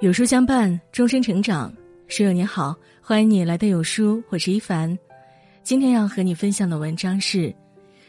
[0.00, 1.74] 有书相伴，终身成长。
[2.06, 4.96] 书友你好，欢迎你来到有书，我是一凡。
[5.64, 7.52] 今天要和你分享的文章是：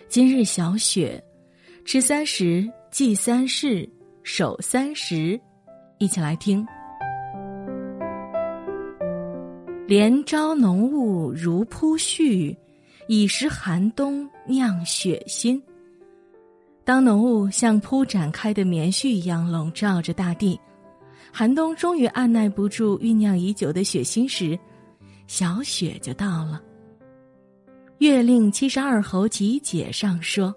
[0.07, 1.19] 今日小雪，
[1.85, 3.89] 吃三十，记三世，
[4.21, 5.39] 守三十。
[5.97, 6.63] 一起来听。
[9.87, 12.55] 连朝浓雾如铺絮，
[13.07, 15.59] 已识寒冬酿雪心。
[16.83, 20.59] 当浓雾像铺展开的棉絮一样笼罩着大地。
[21.31, 24.57] 寒冬终于按耐不住酝酿已久的雪心时，
[25.27, 26.61] 小雪就到了。
[27.99, 30.53] 《月令七十二候集解》上说：“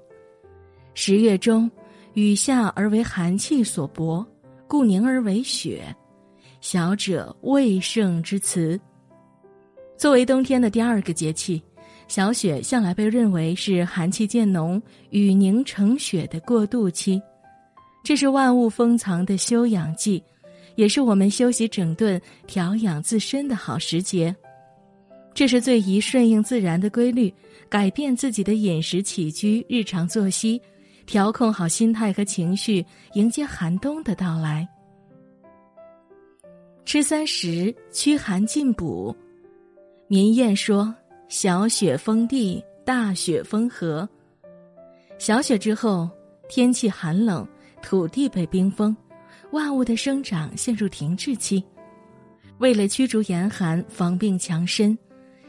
[0.95, 1.71] 十月中，
[2.15, 4.25] 雨下而为寒气所薄，
[4.67, 5.85] 故凝而为雪。
[6.61, 8.81] 小者未盛之词。”
[9.99, 11.63] 作为冬天的第二个节气，
[12.09, 17.21] 小雪向来被认为是寒气渐浓、雨凝成雪的过渡期，
[18.03, 20.23] 这是万物封藏的休养季。
[20.83, 24.35] 也是我们休息整顿、调养自身的好时节，
[25.33, 27.33] 这是最宜顺应自然的规律，
[27.69, 30.61] 改变自己的饮食起居、日常作息，
[31.07, 34.69] 调控好心态和情绪，迎接寒冬的到来。
[36.85, 39.15] 吃三食，驱寒进补。
[40.09, 40.93] 民谚说
[41.31, 44.09] ：“小雪封地，大雪封河。”
[45.17, 46.11] 小雪之后，
[46.49, 47.47] 天气寒冷，
[47.81, 48.97] 土地被冰封。
[49.53, 51.63] 万物的生长陷入停滞期，
[52.59, 54.97] 为了驱逐严寒、防病强身，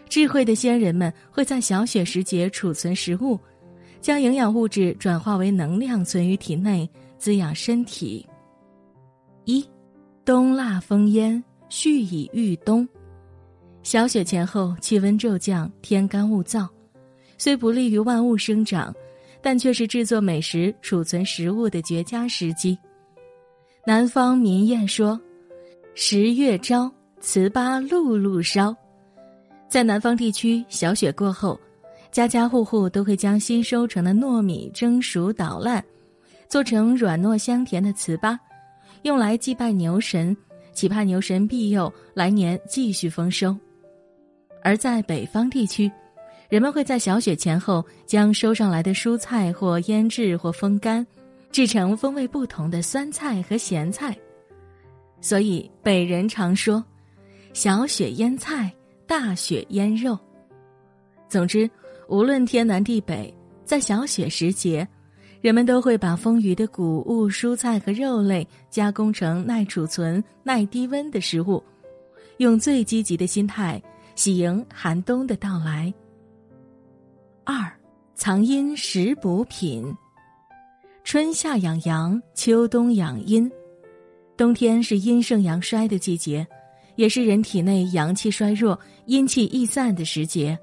[0.10, 3.40] 智慧的先人们会在小雪时节储存食物，
[4.02, 6.88] 将营养物质转化为能量存于体内，
[7.18, 8.26] 滋养身体。
[9.46, 9.66] 一，
[10.26, 12.88] 冬腊风烟，蓄以御冬。
[13.84, 16.68] 小雪前后气温骤降，天干物燥，
[17.38, 18.94] 虽不利于万物生长，
[19.42, 22.78] 但却是制作美食、储存食物的绝佳时机。
[23.86, 25.20] 南方民谚说
[25.94, 26.90] ：“十月朝，
[27.22, 28.74] 糍粑路路烧。”
[29.68, 31.60] 在南方地区，小雪过后，
[32.10, 35.84] 家家户户都会将新收成的糯米蒸熟捣烂，
[36.48, 38.40] 做成软糯香甜的糍粑，
[39.02, 40.34] 用来祭拜牛神，
[40.72, 43.54] 祈盼牛神庇佑来年继续丰收。
[44.64, 45.92] 而在北方地区，
[46.48, 51.06] 人们会在小雪前后将收上来的蔬菜或腌制或风干。
[51.54, 54.18] 制成风味不同的酸菜和咸菜，
[55.22, 56.84] 所以北人常说
[57.54, 58.74] ：“小雪腌菜，
[59.06, 60.18] 大雪腌肉。”
[61.30, 61.70] 总之，
[62.10, 63.32] 无论天南地北，
[63.66, 64.88] 在小雪时节，
[65.42, 71.64] 人们都会把丰腴的谷物、蔬菜和肉类加工成耐储存、耐低温的食物，
[72.38, 73.80] 用最积极的心态
[74.16, 75.94] 喜迎寒冬的到来。
[77.44, 77.72] 二，
[78.16, 79.96] 藏阴食补品。
[81.14, 83.48] 春夏养阳，秋冬养阴。
[84.36, 86.48] 冬天是阴盛阳衰的季节，
[86.96, 90.58] 也是人体内阳气衰弱、阴气易散的时节，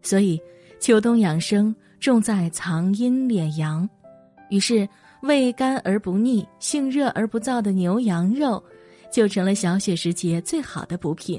[0.00, 0.40] 所以
[0.80, 3.86] 秋冬养生重在藏阴敛阳。
[4.48, 4.88] 于是，
[5.20, 8.64] 味甘而不腻、性热而不燥的牛羊肉，
[9.12, 11.38] 就成了小雪时节最好的补品。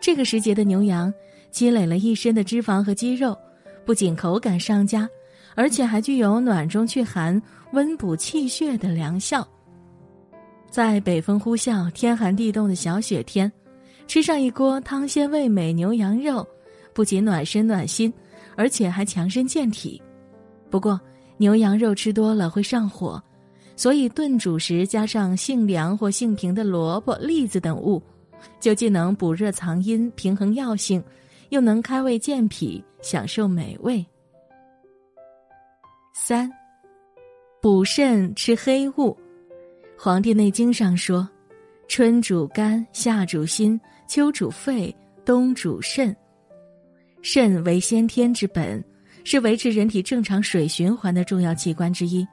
[0.00, 1.14] 这个时节的牛羊
[1.52, 3.38] 积累了一身的脂肪和肌肉，
[3.86, 5.08] 不仅口感上佳。
[5.54, 7.40] 而且还具有暖中祛寒、
[7.72, 9.46] 温补气血的良效。
[10.70, 13.50] 在北风呼啸、天寒地冻的小雪天，
[14.06, 16.46] 吃上一锅汤鲜味美牛羊肉，
[16.94, 18.12] 不仅暖身暖心，
[18.56, 20.00] 而且还强身健体。
[20.70, 20.98] 不过，
[21.36, 23.22] 牛羊肉吃多了会上火，
[23.76, 28.02] 所以炖煮时加上性凉或性平的萝卜、栗子等物，
[28.58, 31.02] 就既能补热藏阴、平衡药性，
[31.50, 34.04] 又能开胃健脾、享受美味。
[36.24, 36.48] 三，
[37.60, 39.10] 补肾吃黑物，
[39.98, 41.28] 《黄帝内经》上说
[41.90, 44.94] ：“春主肝，夏主心，秋主肺，
[45.24, 46.16] 冬主肾。
[47.22, 48.80] 肾为先天之本，
[49.24, 52.24] 是维持人体正常水循环的重要器官之一。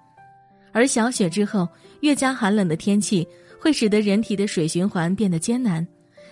[0.72, 1.68] 而小雪之后，
[2.02, 3.28] 越加寒冷的天气
[3.60, 5.86] 会使得人体的水循环变得艰难，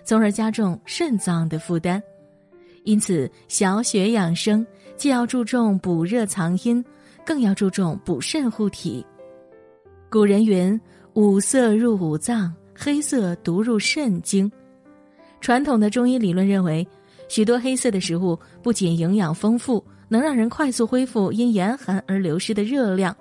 [0.03, 1.99] 从而加重肾脏的负担。
[2.83, 4.63] 因此，小雪养生
[4.95, 6.85] 既要注重补热藏阴。”
[7.27, 9.05] 更要注重补肾护体。
[10.09, 10.79] 古人云
[11.13, 14.49] ：“五色入五脏，黑色独入肾经。”
[15.41, 16.87] 传统的中医理论认为，
[17.27, 23.13] 许多黑色的食物不仅营养丰富，能让人快速恢复因严寒而流失的热量，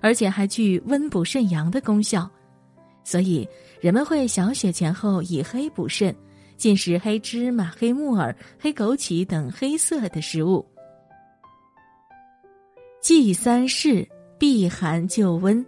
[0.00, 2.26] 而且还具温补肾阳的功效。
[3.04, 3.46] 所以，
[3.82, 6.16] 人们会小雪前后以黑补肾，
[6.56, 10.64] 进食黑芝麻、黑木耳、黑枸杞等黑色的食物。
[13.02, 14.06] 祭三世，
[14.38, 15.66] 避寒救温。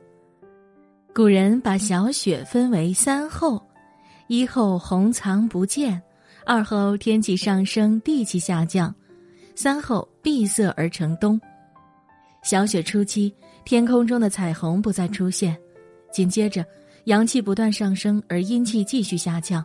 [1.12, 3.60] 古人把小雪分为三候，
[4.28, 6.00] 一候红藏不见，
[6.46, 8.94] 二候天气上升，地气下降，
[9.56, 11.38] 三后闭塞而成冬。
[12.44, 13.34] 小雪初期，
[13.64, 15.58] 天空中的彩虹不再出现，
[16.12, 16.64] 紧接着
[17.06, 19.64] 阳气不断上升，而阴气继续下降。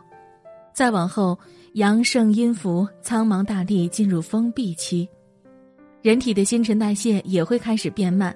[0.74, 1.38] 再往后，
[1.74, 5.08] 阳盛阴伏，苍茫大地进入封闭期，
[6.02, 8.34] 人体的新陈代谢也会开始变慢，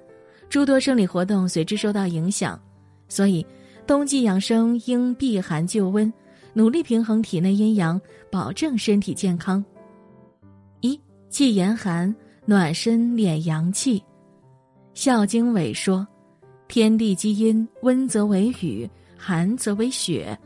[0.49, 2.61] 诸多生理活动随之受到影响。
[3.08, 3.44] 所以，
[3.87, 6.12] 冬季养生应避寒就温，
[6.52, 8.00] 努力平衡体内阴阳，
[8.31, 9.64] 保证身体健康。
[10.81, 11.00] 一
[11.31, 12.14] 忌严寒，
[12.44, 13.99] 暖身敛阳气。
[14.93, 16.06] 《孝经》纬说
[16.69, 20.38] ：“天地积阴，温则为雨，寒则为雪。”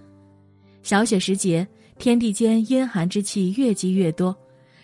[0.83, 1.67] 小雪时节，
[1.99, 4.35] 天地间阴寒之气越积越多，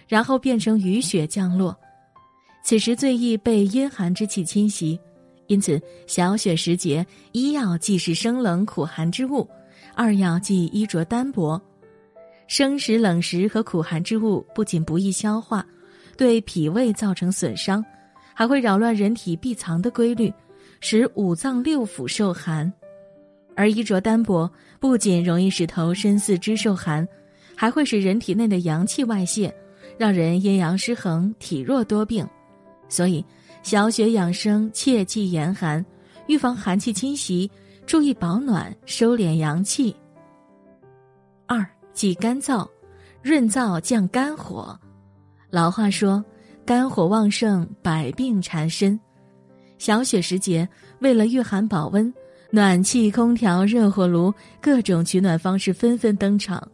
[0.09, 1.77] 然后变成雨雪降落。
[2.65, 4.99] 此时最易被阴寒之气侵袭，
[5.49, 9.47] 因此小雪时节，一要忌食生冷苦寒之物，
[9.95, 11.61] 二要忌衣着单薄。
[12.47, 15.65] 生食、冷食和苦寒之物不仅不易消化，
[16.17, 17.85] 对脾胃造成损伤。
[18.33, 20.33] 还会扰乱人体闭藏的规律，
[20.81, 22.73] 使五脏六腑受寒；
[23.55, 24.51] 而衣着单薄，
[24.81, 27.07] 不仅容易使头身四肢受寒，
[27.55, 29.55] 还会使人体内的阳气外泄，
[29.99, 32.27] 让人阴阳失衡、体弱多病。
[32.89, 33.25] 所以，
[33.63, 35.85] 小雪养生切忌严寒，
[36.27, 37.51] 预防寒气侵袭，
[37.87, 39.95] 注意保暖，收敛阳气。
[41.47, 42.69] 二忌干燥，
[43.23, 44.79] 润燥降肝火。
[45.51, 46.25] 老话说。
[46.67, 48.99] 肝火旺盛，百病缠身。
[49.77, 50.67] 小雪时节，
[51.01, 52.11] 为了御寒保温，
[52.49, 54.33] 暖气、空调、热火炉
[54.63, 56.67] 各种取暖方式纷纷登场。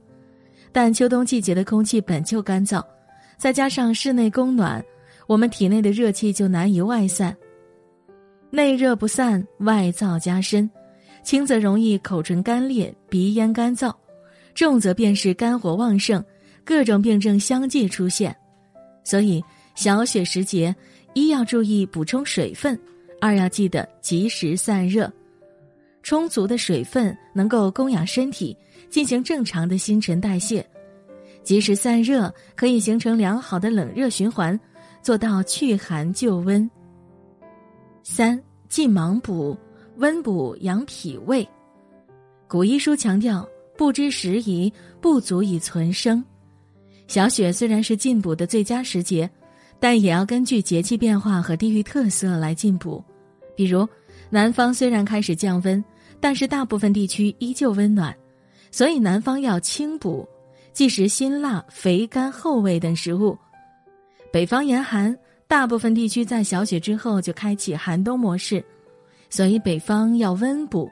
[0.70, 2.80] 但秋冬季节的空气本就干燥，
[3.36, 4.80] 再加上室内供暖，
[5.30, 7.36] 我们体内的热气就难以外散。
[8.50, 10.68] 内热不散，外燥加深，
[11.22, 13.94] 轻则容易口唇干裂、鼻咽干燥，
[14.56, 16.20] 重则便是肝火旺盛，
[16.64, 18.36] 各种病症相继出现。
[19.04, 19.40] 所以。
[19.76, 20.74] 小雪时节，
[21.14, 22.78] 一要注意补充水分，
[23.18, 25.10] 二要记得及时散热。
[26.02, 28.54] 充足的水分能够供养身体，
[28.90, 30.60] 进行正常的新陈代谢；
[31.42, 34.58] 及时散热可以形成良好的冷热循环，
[35.02, 36.70] 做到祛寒救温。
[38.02, 39.56] 三忌忙补，
[39.96, 41.46] 温补养脾胃。
[42.48, 46.24] 古医书强调，不知时宜，不足以存生。
[47.06, 49.28] 小雪虽然是进补的最佳时节。
[49.82, 53.02] 但也要根据节气变化和地域特色来进补，
[53.56, 53.88] 比如
[54.28, 55.82] 南方虽然开始降温，
[56.20, 58.14] 但是大部分地区依旧温暖，
[58.70, 60.28] 所以南方要清补，
[60.74, 63.34] 忌食辛辣、肥甘厚味等食物。
[64.32, 65.16] 北方严寒，
[65.48, 68.64] 大部分地区在小雪之后就开启寒冬模式，
[69.28, 70.90] 所以北方要温补，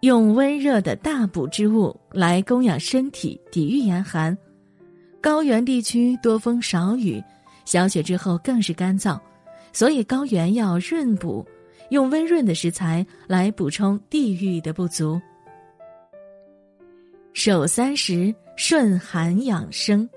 [0.00, 4.36] 用温热的大补之物来供养身体，抵御严寒。
[5.20, 7.22] 高原地区多风少雨。
[7.66, 9.20] 小雪之后更是干燥，
[9.72, 11.46] 所以高原要润补，
[11.90, 15.20] 用温润的食材来补充地域的不足。
[17.32, 20.08] 守三时，顺寒养生。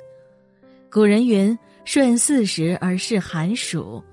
[0.90, 1.56] 古人云
[1.86, 4.04] ：“顺四时而是寒暑，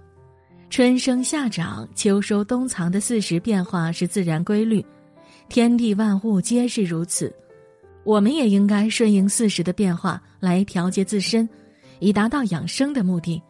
[0.69, 4.85] 春生夏长，秋收冬藏的四时变化是自然规律，
[5.49, 7.35] 天地万物皆是如此。
[8.03, 11.49] 我们也应该顺应四时的变化来调节自身。”
[12.03, 13.43] 以达到养生的目的，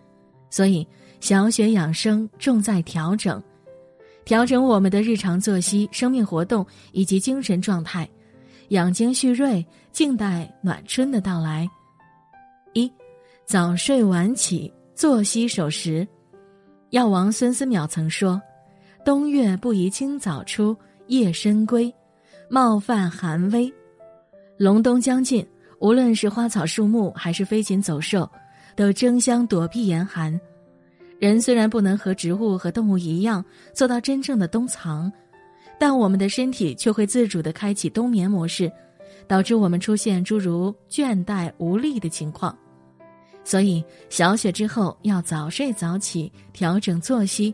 [0.51, 0.85] 所以
[1.21, 3.41] 小雪养生重在调整，
[4.25, 8.11] 调整我们的日常作息、生命活动以及精神状态，
[8.71, 11.71] 养精蓄锐，静待暖春的到来。
[13.51, 16.07] 早睡晚起，作息守时。
[16.91, 18.41] 药王孙思邈曾说
[19.05, 20.77] ：“冬月不宜清早出，
[21.09, 21.93] 夜深归，
[22.49, 23.69] 冒犯寒微。”
[24.57, 25.45] 隆冬将近。
[25.81, 28.31] 无论是花草树木还是飞禽走兽，
[28.77, 30.41] 都争相躲避严寒。
[31.19, 35.13] 人虽然不能和植物和动物一样做到真正的冬藏，
[35.77, 38.71] 但我们的身体却会自主的开启冬眠模式，
[39.27, 42.57] 导致我们出现诸如倦怠无力的情况。
[43.51, 47.53] 所以小雪之后要早睡早起，调整作息，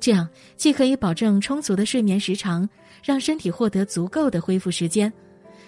[0.00, 2.66] 这样既可以保证充足的睡眠时长，
[3.04, 5.12] 让身体获得足够的恢复时间。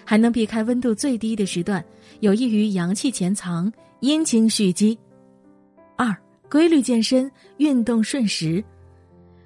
[0.03, 1.85] 还能避开温度最低的时段，
[2.21, 4.97] 有益于阳气潜藏、阴精蓄积。
[5.95, 6.11] 二、
[6.49, 8.63] 规律健身，运动顺时。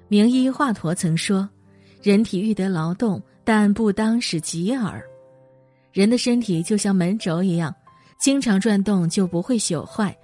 [0.08, 1.46] 名医华佗曾说
[2.02, 5.04] ：“人体欲得劳动，但不当使疾耳。
[5.92, 7.74] 人的身体就像门轴一样，
[8.18, 10.16] 经常转动就不会朽坏，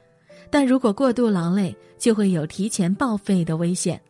[0.50, 4.00] 但如果过度劳累，就会有提前报废的危险。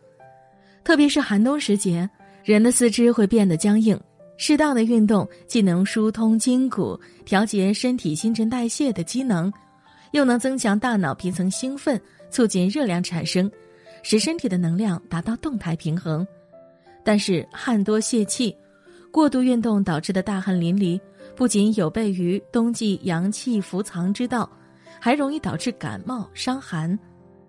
[0.85, 2.09] 特别是寒冬时节，
[2.45, 3.99] 人的四肢会变得僵硬。”
[4.39, 9.53] 适当的运动既能疏通筋骨，调节身体新陈代谢的机能，
[10.13, 13.49] 又能增强大脑皮层兴奋，促进热量产生，
[14.03, 16.27] 使身体的能量达到动态平衡。
[17.05, 18.57] 但是汗多泄气，
[19.13, 21.01] 过度运动导致的大汗淋漓，
[21.35, 24.51] 不仅有悖于冬季阳气伏藏之道，
[25.01, 26.99] 还容易导致感冒伤寒。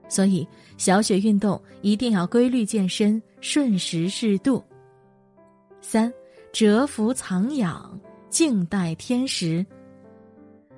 [0.07, 0.47] 所以
[0.77, 4.63] 小雪运动一定要规律健身，顺时适度。
[5.81, 6.11] 三。
[6.53, 7.99] 蛰伏藏养，
[8.29, 9.65] 静待天时。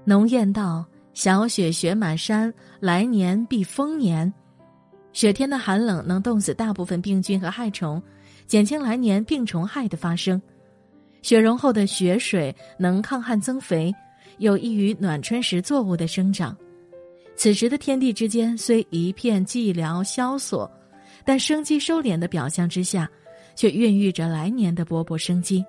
[0.05, 4.33] 农谚道：“小雪雪满山，来年必丰年。”
[5.11, 8.01] 雪天的寒冷能冻死大部分病菌和害虫，
[8.47, 10.41] 减轻来年病虫害的发生。
[11.25, 13.91] 雪融后的雪水能抗旱增肥，
[14.37, 16.55] 有益于暖春时作物的生长。
[17.35, 20.69] 此时的天地之间虽一片寂寥萧索，
[21.25, 23.09] 但生机收敛的表象之下。
[23.55, 25.63] 却孕育着来年的勃勃生机，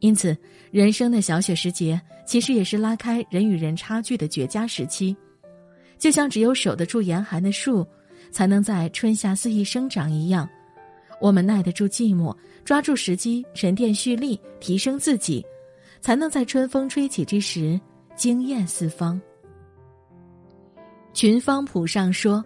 [0.00, 0.36] 因此，
[0.72, 5.16] 人生的小雪时节其实也是拉开人与人差距的绝佳时期。
[5.98, 7.86] 就像只有守得住严寒的树，
[8.32, 10.48] 才能在春夏肆意生长一样，
[11.20, 15.44] 我们耐得住寂寞，抓住时机，沉淀蓄力，提升自己，
[16.00, 17.80] 才能在春风吹起之时
[18.14, 19.20] 惊艳四方。
[21.12, 22.44] 群芳谱上说：“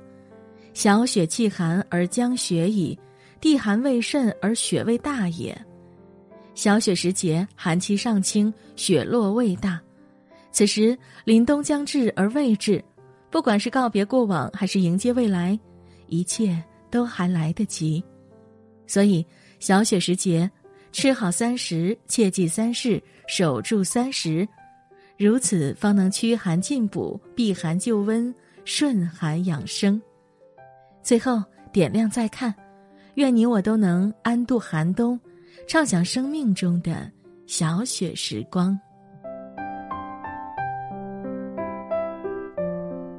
[0.72, 2.98] 小雪气寒而将雪矣。”
[3.40, 5.58] 地寒未甚而雪未大也，
[6.54, 9.80] 小雪时节，寒气尚轻，雪落未大。
[10.52, 12.84] 此时凛冬将至而未至，
[13.30, 15.58] 不管是告别过往，还是迎接未来，
[16.08, 18.04] 一切都还来得及。
[18.90, 19.24] 所以，
[19.60, 20.50] 小雪时节，
[20.90, 24.48] 吃好三十，切记三事，守住三时，
[25.16, 30.02] 如此方能驱寒进补，避寒救温，顺寒养生。
[31.04, 31.40] 最后，
[31.72, 32.52] 点亮再看。
[33.14, 35.20] 愿你我都能安度寒冬，
[35.68, 37.08] 畅享生命中的
[37.46, 38.76] 小雪时光。